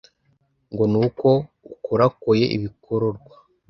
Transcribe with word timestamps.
ngo 0.71 0.83
n'uko 0.91 1.27
ukorakoye 1.73 2.45
ibikororwa 2.55 3.35